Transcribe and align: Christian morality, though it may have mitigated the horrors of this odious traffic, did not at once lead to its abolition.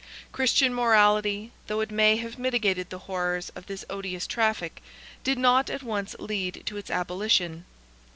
Christian 0.31 0.73
morality, 0.73 1.51
though 1.67 1.79
it 1.81 1.91
may 1.91 2.15
have 2.17 2.39
mitigated 2.39 2.89
the 2.89 2.97
horrors 3.05 3.49
of 3.55 3.67
this 3.67 3.85
odious 3.87 4.25
traffic, 4.25 4.81
did 5.23 5.37
not 5.37 5.69
at 5.69 5.83
once 5.83 6.15
lead 6.17 6.63
to 6.65 6.77
its 6.77 6.89
abolition. 6.89 7.65